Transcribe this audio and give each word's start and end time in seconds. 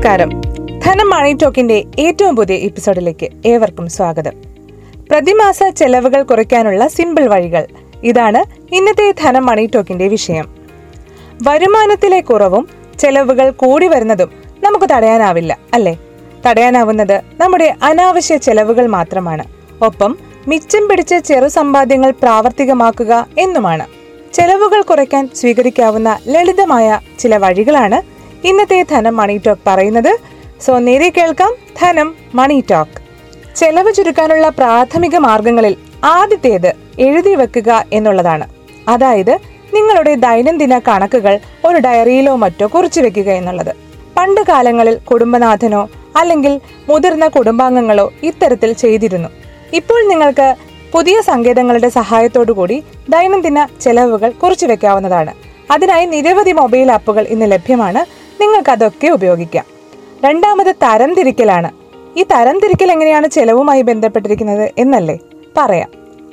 നമസ്കാരം. 0.00 0.40
ധനം 0.86 1.10
മണി 1.10 1.36
ടോക്കിന്റെ 1.42 1.84
ഏറ്റവും 1.98 2.36
പുതിയ 2.36 2.56
എപ്പിസോഡിലേക്ക് 2.56 3.28
ഏവർക്കും 3.46 3.88
സ്വാഗതം. 3.88 4.32
പ്രതിമാസ 5.10 5.62
ചെലവുകൾ 5.62 6.22
കുറയ്ക്കാനുള്ള 6.22 6.86
സിമ്പിൾ 6.86 7.26
വഴികൾ. 7.26 7.66
ഇതാണ് 8.04 8.74
ഇന്നത്തെ 8.74 9.14
ധനം 9.22 9.46
മണി 9.46 9.70
ടോക്കിന്റെ 9.74 10.08
വിഷയം. 10.08 10.48
വരുമാനത്തിലെ 11.42 12.20
കുറവും 12.20 12.68
ചെലവുകൾ 12.98 13.50
കൂടി 13.50 13.86
വരുന്നതും 13.86 14.30
നമുക്ക് 14.64 14.84
തടയാനാവില്ല 14.84 15.58
അല്ലേ? 15.74 15.98
തടയാനാവുന്നത് 16.46 17.22
നമ്മുടെ 17.40 17.74
അനാവശ്യ 17.82 18.36
ചെലവുകൾ 18.36 18.86
മാത്രമാണ്. 18.86 19.44
ഒപ്പം 19.84 20.18
മിച്ചം 20.48 20.88
പിടിച്ച 20.88 21.14
ചെറു 21.14 21.48
സമ്പാദ്യങ്ങൾ 21.48 22.10
പ്രാവർത്തികമാക്കുക 22.10 23.26
എന്നുമാണ്. 23.38 23.86
ചെലവുകൾ 24.32 24.82
കുറയ്ക്കാൻ 24.82 25.28
സ്വീകരിക്കാവുന്ന 25.34 26.18
ലളിതമായ 26.28 27.00
ചില 27.18 27.36
വഴികളാണ് 27.36 28.09
ഇന്നത്തെ 28.44 28.82
ധനം 28.82 29.16
മണി 29.16 29.40
ടോക്ക് 29.46 29.62
പറയുന്നത്. 29.66 30.18
സോ 30.60 30.78
നേരെ 30.78 31.08
കേൾക്കാം 31.08 31.54
ധനം 31.82 32.14
മണി 32.34 32.64
ടോക്ക് 32.70 32.98
ചെലവ് 33.56 33.94
ചുരുക്കാനുള്ള 33.94 34.48
പ്രാഥമിക 34.48 35.16
മാർഗങ്ങളിൽ 35.16 35.76
ആദ്യത്തേത് 36.04 36.72
എഴുതി 37.00 37.34
വെക്കുക 37.34 37.84
എന്നുള്ളതാണ്. 37.92 38.48
അതായത് 38.88 39.38
നിങ്ങളുടെ 39.74 40.14
ദൈനംദിന 40.14 40.78
കണക്കുകൾ 40.78 41.38
ഒരു 41.64 41.76
ഡയറിയിലോ 41.76 42.36
മറ്റോ 42.36 42.66
കുറിച്ചു 42.66 43.00
വെക്കുക 43.00 43.30
എന്നുള്ളത്. 43.30 43.72
പണ്ട് 44.16 44.40
കാലങ്ങളിൽ 44.40 44.96
കുടുംബനാഥനോ 44.96 45.88
അല്ലെങ്കിൽ 46.16 46.60
മുതിർന്ന 46.88 47.28
കുടുംബാംഗങ്ങളോ 47.28 48.12
ഇത്തരത്തിൽ 48.22 48.72
ചെയ്തിരുന്നു. 48.72 49.28
ഇപ്പോൾ 49.74 50.08
നിങ്ങൾക്ക് 50.08 50.54
പുതിയ 50.92 51.20
സങ്കേതങ്ങളുടെ 51.20 51.88
സഹായത്തോടു 51.88 52.52
കൂടി 52.52 52.84
ദൈനംദിന 53.08 53.66
ചെലവുകൾ 53.80 54.30
കുറിച്ചു 54.30 54.66
വെക്കാവുന്നതാണ്. 54.66 55.34
അതിനായി 55.70 56.06
നിരവധി 56.06 56.52
മൊബൈൽ 56.52 56.92
ആപ്പുകൾ 56.92 57.26
ഇന്ന് 57.26 57.52
ലഭ്യമാണ്. 57.52 58.19
നിങ്ങൾക്ക് 58.40 58.70
അതൊക്കെ 58.70 59.08
ഉപയോഗിക്കാം. 59.08 59.64
രണ്ടാമത് 60.24 60.74
തരംതിരിക്കലാണ്. 60.82 61.70
ഈ 62.16 62.22
തരംതിരിക്കൽ 62.22 62.92
എങ്ങനെയാണ് 62.92 63.26
ചെലവുമായി 63.26 63.82
ബന്ധപ്പെട്ടിരിക്കുന്നത് 63.82 64.70
എന്നല്ലേ 64.78 65.18
പറയാം. 65.56 65.88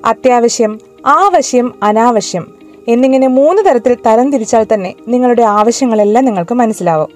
അത്യാവശ്യം 0.05 0.79
ആവശ്യം 1.05 1.73
അനാവശ്യം 1.83 2.57
എന്നിങ്ങനെ 2.87 3.27
മൂന്ന് 3.27 3.61
തരത്തിൽ 3.61 3.97
തരം 4.05 4.31
തിരിച്ചാൽ 4.31 4.65
തന്നെ 4.73 4.93
നിങ്ങളുടെ 5.07 5.41
ആവശ്യങ്ങളെല്ലാം 5.41 6.25
നിങ്ങൾക്ക് 6.25 6.55
മനസ്സിലാവും. 6.55 7.09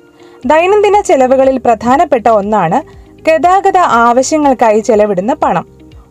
ദൈനംദിന 0.45 1.02
ചെലവുകളിൽ 1.02 1.58
പ്രധാനപ്പെട്ട 1.58 2.28
ഒന്നാണ് 2.28 2.81
ഗതാഗത 3.30 3.78
ആവശ്യങ്ങൾക്കായി 3.78 4.80
ചെലവിടുന്ന 4.80 5.34
പണം. 5.34 5.66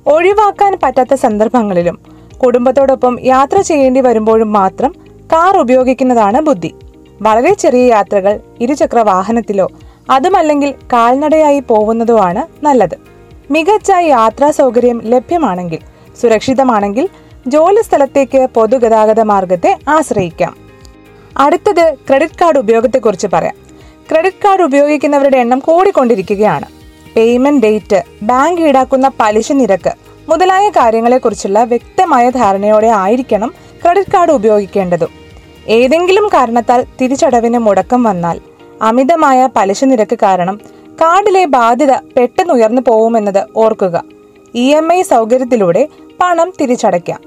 ഒഴിവാക്കാൻ 0.07 0.79
പറ്റാത്ത 0.83 1.15
സന്ദർഭങ്ങളിലും 1.15 1.99
കുടുംബത്തോടൊപ്പം 2.45 3.19
യാത്ര 3.21 3.61
ചെയ്യേണ്ടി 3.61 4.01
വരുമ്പോഴും 4.01 4.53
മാത്രം 4.53 4.95
കാർ 5.33 5.59
ഉപയോഗിക്കുന്നതാണ് 5.59 6.41
ബുദ്ധി. 6.41 6.75
വളരെ 7.23 7.55
ചെറിയ 7.55 7.85
യാത്രകൾ 7.85 8.41
ഇരുചക്ര 8.61 8.99
വാഹനത്തിലോ 8.99 9.69
അതുമല്ലെങ്കിൽ 10.11 10.75
കാൽനടയായി 10.93 11.61
പോകുന്നതോ 11.61 12.19
ആണ് 12.19 12.65
നല്ലത്. 12.65 12.97
മികച്ച 13.51 13.93
യാത്രാ 13.99 14.51
സൗകര്യം 14.51 15.03
ലഭ്യമാണെങ്കിൽ 15.05 15.79
സുരക്ഷിതമാണെങ്കിൽ 16.21 17.09
ജോലി 17.47 17.83
സ്ഥലത്തേക്ക് 17.83 18.49
പൊതുഗതാഗത 18.55 19.21
മാർഗത്തെ 19.21 19.79
ആശ്രയിക്കാം. 19.89 20.57
അടുത്തത് 21.37 21.95
ക്രെഡിറ്റ് 22.09 22.39
കാർഡ് 22.41 22.59
ഉപയോഗത്തെക്കുറിച്ച് 22.59 23.27
പറയാം. 23.33 23.55
ക്രെഡിറ്റ് 24.11 24.43
കാർഡ് 24.45 24.63
ഉപയോഗിക്കുന്നവരുടെ 24.63 25.39
എണ്ണം 25.39 25.59
കൂടിക്കൊണ്ടിരിക്കുകയാണ്. 25.59 26.67
പേയ്മെന്റ് 27.17 27.63
ഡേറ്റ് 27.63 28.03
ബാങ്ക് 28.23 28.63
ഈടാക്കുന്ന 28.63 29.11
പലിശ 29.21 29.53
നിരക്ക് 29.53 29.93
മുതലായ 30.29 30.69
കാര്യങ്ങളെക്കുറിച്ചുള്ള 30.69 31.65
വ്യക്തമായ 31.65 32.31
ധാരണയോടെ 32.31 32.87
ആയിരിക്കണം 32.87 33.55
ക്രെഡിറ്റ് 33.83 34.11
കാർഡ് 34.11 34.33
ഉപയോഗിക്കേണ്ടതും. 34.33 35.20
ഏതെങ്കിലും 35.69 36.29
കാരണത്താൽ 36.29 36.87
തിരിച്ചടവിന് 37.01 37.59
മുടക്കം 37.59 38.03
വന്നാൽ 38.03 38.41
അമിതമായ 38.83 39.49
പലിശ 39.57 39.85
നിരക്ക് 39.85 40.19
കാരണം 40.23 40.61
കാർഡിലെ 41.01 41.45
ബാധ്യത 41.45 41.93
പെട്ടെന്ന് 41.93 42.53
ഉയർന്നു 42.53 42.83
പോകുമെന്നത് 42.87 43.47
ഓർക്കുക. 43.57 44.03
ഇ 44.55 44.75
എം 44.75 44.93
ഐ 44.93 45.03
സൗകര്യത്തിലൂടെ 45.03 45.89
പണം 46.23 46.53
തിരിച്ചടയ്ക്കാം. 46.61 47.21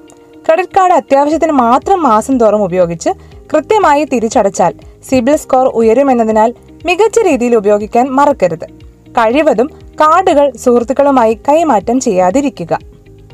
ക്രെഡിറ്റ് 0.46 0.78
കാർഡ് 0.78 0.94
അത്യാവശ്യത്തിന് 0.94 1.52
മാത്രം 1.52 2.04
മാസം 2.04 2.38
തോറും 2.38 2.64
ഉപയോഗിച്ച് 2.64 3.10
കൃത്യമായി 3.54 4.04
തിരിച്ചടച്ചാൽ 4.04 4.74
സിബിൽ 5.10 5.36
സ്കോർ 5.36 5.68
ഉയരുമെന്നതിനാൽ 5.68 6.54
മികച്ച 6.86 7.20
രീതിയിൽ 7.20 7.56
ഉപയോഗിക്കാൻ 7.56 8.06
മറക്കരുത്. 8.08 8.66
കഴിവതും 9.10 9.68
കാർഡുകൾ 10.02 10.52
സുഹൃത്തുക്കളുമായി 10.56 11.34
കൈമാറ്റം 11.34 12.00
ചെയ്യാതിരിക്കുക. 12.00 12.80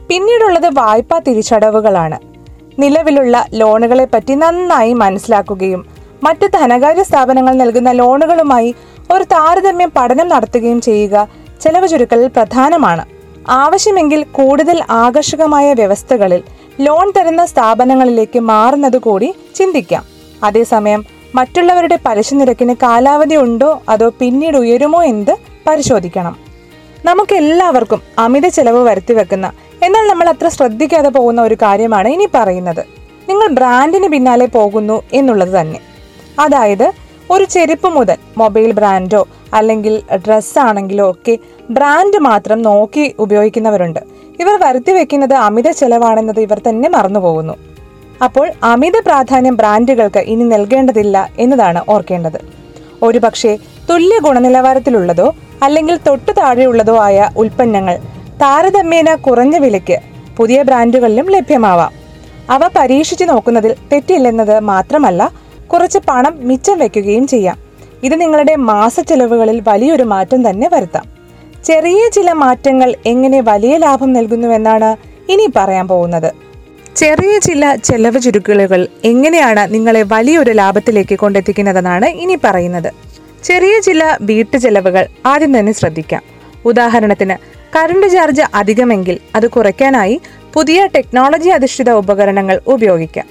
പിന്നീടുള്ളത് 0.09 0.69
വായ്പാ 0.73 1.19
തിരിച്ചടവുകളാണ്. 1.19 2.28
നിലവിലുള്ള 2.79 3.45
ലോണുകളെ 3.53 4.07
പറ്റി 4.13 4.35
നന്നായി 4.35 4.93
മനസ്സിലാക്കുകയും 4.93 5.85
മറ്റ് 6.23 6.47
ധനകാര്യ 6.47 7.03
സ്ഥാപനങ്ങൾ 7.03 7.53
നൽകുന്ന 7.53 7.91
ലോണുകളുമായി 7.91 8.75
ഒരു 9.11 9.23
താരതമ്യം 9.23 9.91
പഠനം 9.95 10.27
നടത്തുകയും 10.29 10.81
ചെയ്യുക 10.81 11.27
ചെലവ് 11.61 11.87
ചുരുക്കലിൽ 11.87 12.27
പ്രധാനമാണ്. 12.27 13.05
ആവശ്യമെങ്കിൽ 13.49 14.23
കൂടുതൽ 14.23 14.83
ആകർഷകമായ 14.89 15.73
വ്യവസ്ഥകളിൽ 15.73 16.43
ലോൺ 16.79 17.13
തരുന്ന 17.17 17.45
സ്ഥാപനങ്ങളിലേക്ക് 17.45 18.39
മാറുന്നത് 18.39 18.97
കൂടി 18.97 19.33
ചിന്തിക്കാം. 19.55 20.03
അതേസമയം 20.43 21.05
മറ്റുള്ളവരുടെ 21.35 21.97
പലിശ 22.05 22.33
നിരക്കിന് 22.33 22.75
കാലാവധി 22.83 23.35
ഉണ്ടോ 23.35 23.81
അതോ 23.89 24.09
പിന്നീട് 24.19 24.57
ഉയരുമോ 24.57 25.03
എന്ന് 25.03 25.35
പരിശോധിക്കണം. 25.67 26.37
നമുക്ക് 27.05 27.35
എല്ലാവർക്കും 27.35 28.01
അമിത 28.19 28.47
ചെലവ് 28.47 28.83
വരുത്തി 28.87 29.13
വെക്കുന്ന 29.13 29.51
എന്നാൽ 29.85 30.07
നമ്മൾ 30.07 30.29
അത്ര 30.29 30.47
ശ്രദ്ധിക്കാതെ 30.47 31.09
പോകുന്ന 31.09 31.41
ഒരു 31.41 31.55
കാര്യമാണ് 31.61 32.09
ഇനി 32.09 32.27
പറയുന്നത്. 32.35 32.83
നിങ്ങൾ 33.29 33.47
ബ്രാൻഡിന് 33.47 34.07
പിന്നാലെ 34.07 34.45
പോകുന്നു 34.45 35.01
എന്നുള്ളത് 35.13 35.61
തന്നെ. 35.61 35.79
അതായത് 36.39 36.91
ഒരു 37.31 37.43
ചെരുപ്പ് 37.43 37.87
മുതൽ 37.87 38.17
മൊബൈൽ 38.37 38.71
ബ്രാൻഡോ 38.71 39.27
അല്ലെങ്കിൽ 39.53 40.01
ഡ്രസ്സാണെങ്കിലോ 40.27 41.11
ഒക്കെ 41.11 41.37
ബ്രാൻഡ് 41.69 42.19
മാത്രം 42.19 42.61
നോക്കി 42.61 43.15
ഉപയോഗിക്കുന്നവരുണ്ട്. 43.19 43.99
ഇവർ 44.39 44.55
വരുത്തി 44.63 44.91
വെക്കുന്നത് 44.91 45.33
അമിത 45.33 45.69
ചെലവാണെന്നത് 45.71 46.39
ഇവർ 46.39 46.61
തന്നെ 46.69 46.89
മറന്നുപോകുന്നു 46.89 47.55
അപ്പോൾ 48.23 48.51
അമിത 48.63 48.97
പ്രാധാന്യം 49.05 49.57
ബ്രാൻഡുകൾക്ക് 49.57 50.19
ഇനി 50.19 50.43
നൽകേണ്ടതില്ല 50.43 51.29
എന്നതാണ് 51.39 51.81
ഓർക്കേണ്ടത്. 51.89 52.39
ഒരുപക്ഷെ 53.03 53.57
തുല്യ 53.89 54.19
ഗുണനിലവാരത്തിലുള്ളതോ 54.19 55.33
അല്ലെങ്കിൽ 55.63 55.99
തൊട്ടു 56.07 56.31
താഴെയുള്ളതോ 56.31 56.99
ആയ 56.99 57.29
ഉൽപ്പന്നങ്ങൾ 57.37 57.97
താരതമ്യേന 58.41 59.15
കുറഞ്ഞ 59.15 59.57
വിലയ്ക്ക് 59.57 59.97
പുതിയ 60.37 60.63
ബ്രാൻഡുകളിലും 60.63 61.27
ലഭ്യമാവാം. 61.29 61.93
അവ 62.49 62.67
പരീക്ഷിച്ചു 62.67 63.25
നോക്കുന്നതിൽ 63.25 63.75
തെറ്റില്ലെന്നത് 63.91 64.59
മാത്രമല്ല 64.59 65.31
കുറച്ച് 65.73 65.99
പണം 66.07 66.47
മിച്ചം 66.47 66.77
വെക്കുകയും 66.79 67.27
ചെയ്യാം. 67.27 67.57
ഇത് 68.03 68.21
നിങ്ങളുടെ 68.21 68.55
മാസ 68.55 68.99
ചെലവുകളിൽ 68.99 69.63
വലിയൊരു 69.67 70.03
മാറ്റം 70.03 70.49
തന്നെ 70.49 70.69
വരുത്താം. 70.73 71.05
ചെറിയ 71.65 72.09
ചില 72.09 72.31
മാറ്റങ്ങൾ 72.31 72.95
എങ്ങനെ 73.05 73.41
വലിയ 73.41 73.77
ലാഭം 73.77 74.13
നൽകുന്നുവെന്നാണ് 74.13 74.97
ഇനി 75.31 75.49
പറയാൻ 75.55 75.87
പോകുന്നത്. 75.87 76.31
ചെറിയ 76.95 77.39
ചില 77.39 77.75
ചെലവ് 77.75 78.21
ചുരുക്കലുകൾ 78.21 78.87
എങ്ങനെയാണ് 79.03 79.73
നിങ്ങളെ 79.73 80.03
വലിയൊരു 80.03 80.51
ലാഭത്തിലേക്ക് 80.51 81.15
കൊണ്ടെത്തിക്കുന്നതെന്നാണ് 81.15 82.05
ഇനി 82.05 82.37
പറയുന്നത്. 82.43 82.91
ചെറിയ 83.43 83.79
ചില 83.79 84.17
വീട്ടു 84.21 84.57
ചെലവുകൾ 84.57 85.07
ആദ്യം 85.25 85.59
തന്നെ 85.59 85.71
ശ്രദ്ധിക്കാം. 85.71 86.38
ഉദാഹരണത്തിന് 86.65 87.35
കറണ്ട് 87.75 88.07
ചാർജ് 88.09 88.41
അധികമെങ്കിൽ 88.53 89.19
അത് 89.35 89.47
കുറയ്ക്കാനായി 89.47 90.21
പുതിയ 90.53 90.85
ടെക്നോളജി 90.95 91.49
അധിഷ്ഠിത 91.49 91.91
ഉപകരണങ്ങൾ 91.91 92.59
ഉപയോഗിക്കാം. 92.67 93.25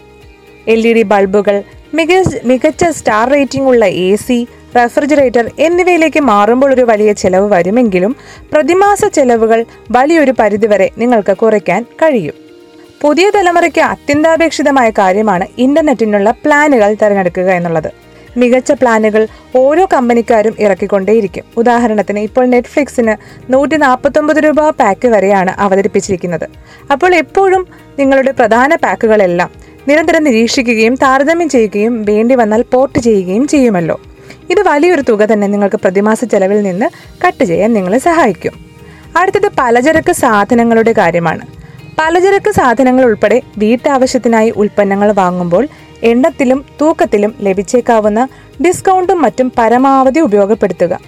എൽ 0.69 0.87
ഇ 0.87 0.93
ഡി 0.93 1.03
ബൾബുകൾ 1.03 1.63
മികച്ച 1.95 2.37
മികച്ച 2.45 2.85
സ്റ്റാർ 2.85 3.29
റേറ്റിംഗ് 3.29 3.69
ഉള്ള 3.69 3.87
എ 3.87 4.15
സി 4.15 4.49
റെഫ്രിജറേറ്റർ 4.77 5.51
എന്നിവയിലേക്ക് 5.59 6.21
മാറുമ്പോൾ 6.21 6.75
ഒരു 6.75 6.81
വലിയ 6.81 7.13
ചെലവ് 7.13 7.53
വരുമെങ്കിലും 7.53 8.17
പ്രതിമാസ 8.53 9.05
ചെലവുകൾ 9.05 9.65
വലിയൊരു 9.91 10.35
പരിധിവരെ 10.39 10.91
നിങ്ങൾക്ക് 10.99 11.37
കുറയ്ക്കാൻ 11.37 11.83
കഴിയും. 11.83 12.35
പുതിയ 13.01 13.31
തലമുറയ്ക്ക് 13.31 13.81
അത്യന്താപേക്ഷിതമായ 13.81 14.91
കാര്യമാണ് 14.91 15.47
ഇന്റർനെറ്റിനുള്ള 15.59 16.31
പ്ലാനുകൾ 16.31 16.95
തിരഞ്ഞെടുക്കുക 16.95 17.51
എന്നുള്ളത്. 17.51 18.08
മികച്ച 18.39 18.73
പ്ലാനുകൾ 18.73 19.27
ഓരോ 19.57 19.89
കമ്പനിക്കാരും 19.93 20.55
ഇറക്കിക്കൊണ്ടേയിരിക്കും. 20.59 21.45
ഉദാഹരണത്തിന് 21.57 22.19
ഇപ്പോൾ 22.19 22.47
നെറ്റ്ഫ്ലിക്സിന് 22.47 23.15
നൂറ്റി 23.53 23.77
നാൽപ്പത്തൊമ്പത് 23.77 24.37
രൂപ 24.37 24.71
പാക്ക് 24.71 25.09
വരെയാണ് 25.09 25.55
അവതരിപ്പിച്ചിരിക്കുന്നത്. 25.59 26.47
അപ്പോൾ 26.93 27.15
എപ്പോഴും 27.15 27.67
നിങ്ങളുടെ 27.99 28.31
പ്രധാന 28.31 28.75
പാക്കുകളെല്ലാം 28.75 29.51
നിരന്തരം 29.89 30.25
നിരീക്ഷിക്കുകയും 30.25 30.95
താരതമ്യം 30.95 31.49
ചെയ്യുകയും 31.49 32.05
വേണ്ടി 32.09 32.35
വന്നാൽ 32.35 32.63
പോർട്ട് 32.63 32.99
ചെയ്യുകയും 32.99 33.49
ചെയ്യുമല്ലോ. 33.49 34.01
ഇത് 34.51 34.61
വലിയൊരു 34.69 35.03
തുക 35.09 35.25
തന്നെ 35.25 35.47
നിങ്ങൾക്ക് 35.47 35.77
പ്രതിമാസ 35.77 36.25
ചെലവിൽ 36.25 36.63
നിന്ന് 36.63 36.87
കട്ട് 37.27 37.45
ചെയ്യാൻ 37.45 37.73
നിങ്ങളെ 37.73 37.99
സഹായിക്കും. 37.99 38.53
അടുത്തത് 39.17 39.51
പലചരക്ക് 39.59 40.13
സാധനങ്ങളുടെ 40.13 40.95
കാര്യമാണ്. 40.99 41.41
പലചരക്ക് 42.01 42.51
സാധനങ്ങൾ 42.51 43.05
ഉൾപ്പെടെ 43.05 43.43
വീട്ടാവശ്യത്തിനായി 43.59 44.51
ഉൽപ്പന്നങ്ങൾ 44.57 45.13
വാങ്ങുമ്പോൾ 45.13 45.69
എണ്ണത്തിലും 46.03 46.65
തൂക്കത്തിലും 46.81 47.35
ലഭിച്ചേക്കാവുന്ന 47.41 48.29
ഡിസ്കൗണ്ടും 48.67 49.23
മറ്റും 49.23 49.53
പരമാവധി 49.59 50.21
ഉപയോഗപ്പെടുത്തുക. 50.21 51.01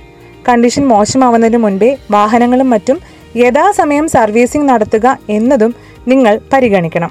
കണ്ടീഷൻ 0.48 0.88
മോശമാവുന്നതിന് 0.88 1.56
മുൻപേ 1.56 1.98
വാഹനങ്ങളും 2.10 2.70
മറ്റും 2.70 3.00
യഥാസമയം 3.36 4.08
സർവീസിംഗ് 4.08 4.68
നടത്തുക 4.68 5.18
എന്നതും 5.30 5.74
നിങ്ങൾ 6.08 6.40
പരിഗണിക്കണം. 6.52 7.10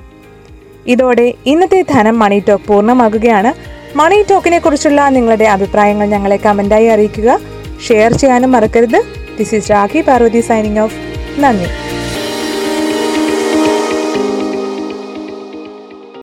ഇതോടെ 0.87 1.33
ഇന്നത്തെ 1.45 1.85
ധനം 1.89 2.19
മണി 2.19 2.43
ടോക്ക് 2.49 2.65
പൂർണമാകുകയാണ്. 2.65 3.53
മണി 3.95 4.25
ടോക്കിനെ 4.29 4.59
കുറിച്ചുള്ള 4.59 5.09
നിങ്ങളുടെ 5.09 5.45
അഭിപ്രായങ്ങൾ 5.45 6.07
ഞങ്ങളെ 6.07 6.37
കമന്റായി 6.37 6.85
അറിയിക്കുക. 6.85 7.39
ഷെയർ 7.87 8.13
ചെയ്യാനും 8.13 8.51
മറക്കരുത്. 8.51 9.01
This 9.37 9.55
is 9.55 9.71
Rakhi 9.71 10.01
Parvathy 10.01 10.41
signing 10.41 10.79
off 10.79 10.95
നന്ദി. 11.39 11.88